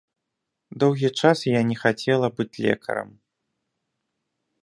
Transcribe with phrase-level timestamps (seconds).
[0.83, 3.09] Доўгі час я не хацела быць лекарам.